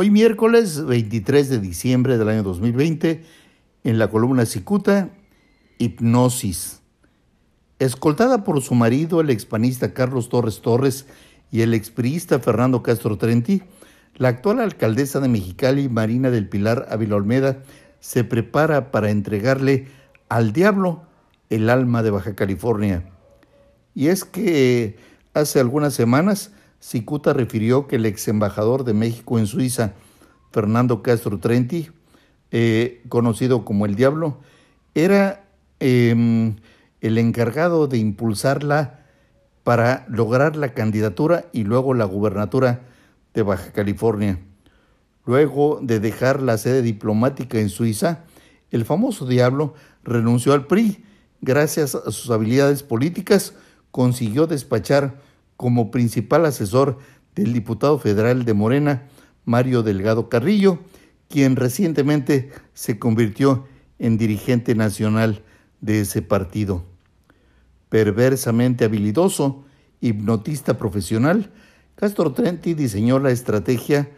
Hoy 0.00 0.10
miércoles 0.10 0.84
23 0.86 1.48
de 1.48 1.58
diciembre 1.58 2.18
del 2.18 2.28
año 2.28 2.44
2020, 2.44 3.24
en 3.82 3.98
la 3.98 4.08
columna 4.08 4.46
Cicuta, 4.46 5.10
Hipnosis. 5.78 6.82
Escoltada 7.80 8.44
por 8.44 8.62
su 8.62 8.76
marido, 8.76 9.20
el 9.20 9.28
expanista 9.28 9.94
Carlos 9.94 10.28
Torres 10.28 10.62
Torres, 10.62 11.06
y 11.50 11.62
el 11.62 11.74
expriista 11.74 12.38
Fernando 12.38 12.80
Castro 12.80 13.18
Trenti, 13.18 13.64
la 14.14 14.28
actual 14.28 14.60
alcaldesa 14.60 15.18
de 15.18 15.26
Mexicali, 15.26 15.88
Marina 15.88 16.30
del 16.30 16.48
Pilar 16.48 16.86
Ávila 16.90 17.16
Olmeda, 17.16 17.64
se 17.98 18.22
prepara 18.22 18.92
para 18.92 19.10
entregarle 19.10 19.88
al 20.28 20.52
diablo 20.52 21.02
el 21.50 21.68
alma 21.68 22.04
de 22.04 22.10
Baja 22.10 22.36
California. 22.36 23.10
Y 23.96 24.06
es 24.06 24.24
que 24.24 24.96
hace 25.34 25.58
algunas 25.58 25.92
semanas 25.92 26.52
Cicuta 26.80 27.32
refirió 27.32 27.86
que 27.86 27.96
el 27.96 28.06
ex 28.06 28.28
embajador 28.28 28.84
de 28.84 28.94
México 28.94 29.38
en 29.38 29.46
Suiza, 29.46 29.94
Fernando 30.52 31.02
Castro 31.02 31.38
Trenti, 31.38 31.90
eh, 32.50 33.02
conocido 33.08 33.64
como 33.64 33.84
el 33.84 33.94
Diablo, 33.94 34.38
era 34.94 35.44
em, 35.80 36.56
el 37.00 37.18
encargado 37.18 37.86
de 37.86 37.98
impulsarla 37.98 39.04
para 39.64 40.06
lograr 40.08 40.56
la 40.56 40.72
candidatura 40.72 41.44
y 41.52 41.64
luego 41.64 41.94
la 41.94 42.04
gubernatura 42.04 42.80
de 43.34 43.42
Baja 43.42 43.72
California. 43.72 44.38
Luego 45.26 45.78
de 45.82 46.00
dejar 46.00 46.40
la 46.40 46.56
sede 46.56 46.80
diplomática 46.80 47.58
en 47.60 47.68
Suiza, 47.68 48.24
el 48.70 48.84
famoso 48.84 49.26
Diablo 49.26 49.74
renunció 50.04 50.54
al 50.54 50.66
PRI. 50.66 51.04
Gracias 51.40 51.94
a 51.94 52.10
sus 52.10 52.30
habilidades 52.30 52.82
políticas, 52.82 53.54
consiguió 53.90 54.46
despachar 54.46 55.20
como 55.58 55.90
principal 55.90 56.46
asesor 56.46 56.98
del 57.34 57.52
diputado 57.52 57.98
federal 57.98 58.44
de 58.44 58.54
Morena, 58.54 59.02
Mario 59.44 59.82
Delgado 59.82 60.28
Carrillo, 60.28 60.78
quien 61.28 61.56
recientemente 61.56 62.50
se 62.74 63.00
convirtió 63.00 63.66
en 63.98 64.18
dirigente 64.18 64.76
nacional 64.76 65.42
de 65.80 66.02
ese 66.02 66.22
partido. 66.22 66.84
Perversamente 67.88 68.84
habilidoso, 68.84 69.64
hipnotista 70.00 70.78
profesional, 70.78 71.50
Castro 71.96 72.32
Trenti 72.32 72.74
diseñó 72.74 73.18
la 73.18 73.32
estrategia 73.32 74.08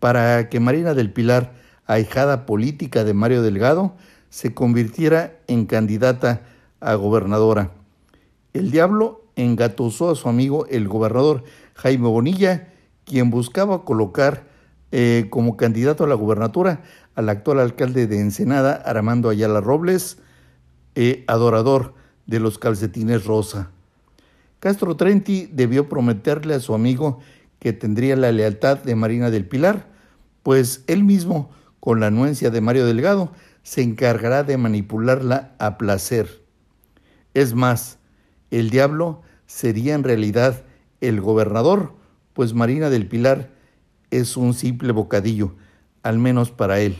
para 0.00 0.48
que 0.48 0.58
Marina 0.58 0.94
del 0.94 1.12
Pilar, 1.12 1.54
ahijada 1.86 2.44
política 2.44 3.04
de 3.04 3.14
Mario 3.14 3.42
Delgado, 3.42 3.94
se 4.30 4.52
convirtiera 4.52 5.38
en 5.46 5.66
candidata 5.66 6.42
a 6.80 6.94
gobernadora. 6.94 7.70
El 8.52 8.72
diablo 8.72 9.27
engatusó 9.38 10.10
a 10.10 10.16
su 10.16 10.28
amigo 10.28 10.66
el 10.66 10.88
gobernador 10.88 11.44
Jaime 11.74 12.08
Bonilla, 12.08 12.68
quien 13.04 13.30
buscaba 13.30 13.84
colocar 13.84 14.48
eh, 14.90 15.26
como 15.30 15.56
candidato 15.56 16.04
a 16.04 16.08
la 16.08 16.14
gubernatura 16.14 16.82
al 17.14 17.28
actual 17.28 17.60
alcalde 17.60 18.06
de 18.06 18.20
Ensenada, 18.20 18.74
Armando 18.74 19.28
Ayala 19.28 19.60
Robles, 19.60 20.18
eh, 20.94 21.24
adorador 21.28 21.94
de 22.26 22.40
los 22.40 22.58
calcetines 22.58 23.24
rosa. 23.24 23.70
Castro 24.60 24.96
Trenti 24.96 25.48
debió 25.52 25.88
prometerle 25.88 26.54
a 26.54 26.60
su 26.60 26.74
amigo 26.74 27.20
que 27.60 27.72
tendría 27.72 28.16
la 28.16 28.32
lealtad 28.32 28.78
de 28.78 28.96
Marina 28.96 29.30
del 29.30 29.46
Pilar, 29.46 29.86
pues 30.42 30.82
él 30.88 31.04
mismo, 31.04 31.50
con 31.78 32.00
la 32.00 32.08
anuencia 32.08 32.50
de 32.50 32.60
Mario 32.60 32.86
Delgado, 32.86 33.32
se 33.62 33.82
encargará 33.82 34.42
de 34.42 34.56
manipularla 34.56 35.54
a 35.58 35.78
placer. 35.78 36.42
Es 37.34 37.54
más, 37.54 37.98
el 38.50 38.70
diablo 38.70 39.22
sería 39.48 39.94
en 39.94 40.04
realidad 40.04 40.62
el 41.00 41.20
gobernador, 41.20 41.94
pues 42.34 42.54
Marina 42.54 42.90
del 42.90 43.08
Pilar 43.08 43.50
es 44.12 44.36
un 44.36 44.54
simple 44.54 44.92
bocadillo, 44.92 45.56
al 46.04 46.18
menos 46.18 46.52
para 46.52 46.78
él. 46.78 46.96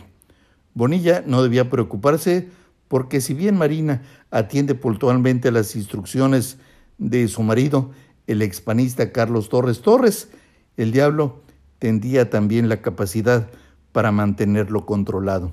Bonilla 0.75 1.23
no 1.25 1.43
debía 1.43 1.71
preocuparse 1.71 2.49
porque 2.89 3.21
si 3.21 3.35
bien 3.35 3.57
Marina 3.57 4.03
atiende 4.31 4.75
puntualmente 4.75 5.53
las 5.53 5.77
instrucciones 5.77 6.59
de 6.97 7.29
su 7.29 7.43
marido, 7.43 7.93
el 8.27 8.43
expanista 8.43 9.13
Carlos 9.13 9.49
Torres 9.51 9.83
Torres, 9.83 10.31
el 10.77 10.91
diablo 10.91 11.43
tendría 11.79 12.31
también 12.31 12.69
la 12.69 12.81
capacidad 12.81 13.51
para 13.93 14.11
mantenerlo 14.11 14.87
controlado. 14.87 15.53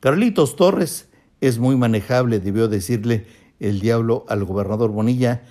Carlitos 0.00 0.56
Torres 0.56 1.08
es 1.40 1.58
muy 1.58 1.76
manejable, 1.76 2.38
debió 2.40 2.68
decirle 2.68 3.26
el 3.60 3.80
diablo 3.80 4.24
al 4.28 4.44
gobernador 4.44 4.90
Bonilla, 4.90 5.42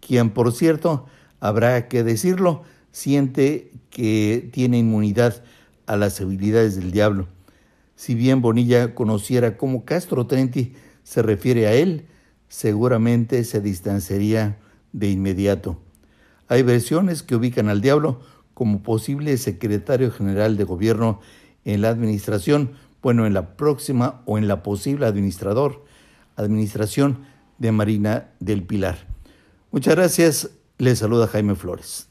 quien 0.00 0.30
por 0.30 0.52
cierto, 0.52 1.06
habrá 1.40 1.88
que 1.88 2.02
decirlo, 2.04 2.62
siente 2.92 3.72
que 3.90 4.48
tiene 4.52 4.78
inmunidad 4.78 5.42
a 5.86 5.96
las 5.96 6.20
habilidades 6.20 6.76
del 6.76 6.92
diablo. 6.92 7.28
Si 7.96 8.14
bien 8.14 8.40
Bonilla 8.40 8.94
conociera 8.94 9.56
cómo 9.56 9.84
Castro 9.84 10.26
Trenti 10.26 10.74
se 11.02 11.22
refiere 11.22 11.66
a 11.66 11.74
él, 11.74 12.06
seguramente 12.48 13.42
se 13.44 13.60
distanciaría 13.60 14.58
de 14.92 15.10
inmediato. 15.10 15.78
Hay 16.48 16.62
versiones 16.62 17.22
que 17.22 17.36
ubican 17.36 17.68
al 17.68 17.80
diablo 17.80 18.20
como 18.54 18.82
posible 18.82 19.36
secretario 19.36 20.10
general 20.10 20.56
de 20.56 20.64
gobierno 20.64 21.20
en 21.64 21.82
la 21.82 21.88
administración, 21.88 22.72
bueno, 23.02 23.26
en 23.26 23.34
la 23.34 23.56
próxima 23.56 24.22
o 24.24 24.38
en 24.38 24.48
la 24.48 24.62
posible 24.62 25.06
administrador, 25.06 25.84
administración 26.36 27.18
de 27.58 27.72
Marina 27.72 28.30
del 28.40 28.62
Pilar. 28.62 29.06
Muchas 29.70 29.94
gracias, 29.94 30.50
les 30.78 30.98
saluda 30.98 31.26
Jaime 31.26 31.54
Flores. 31.54 32.08